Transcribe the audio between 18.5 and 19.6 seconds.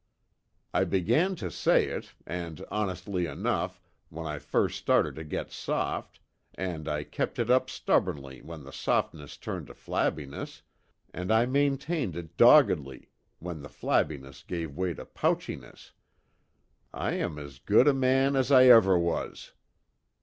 I ever was!'